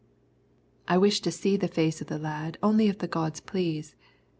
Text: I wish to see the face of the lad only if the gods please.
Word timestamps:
I 0.87 0.97
wish 0.97 1.19
to 1.21 1.31
see 1.31 1.57
the 1.57 1.67
face 1.67 2.01
of 2.01 2.07
the 2.07 2.17
lad 2.17 2.57
only 2.63 2.87
if 2.87 2.97
the 2.97 3.07
gods 3.07 3.39
please. 3.39 3.93